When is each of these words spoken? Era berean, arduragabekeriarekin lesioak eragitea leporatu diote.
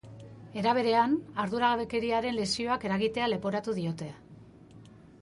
Era 0.61 0.71
berean, 0.77 1.13
arduragabekeriarekin 1.43 2.39
lesioak 2.41 2.89
eragitea 2.91 3.31
leporatu 3.37 3.81
diote. 3.81 4.13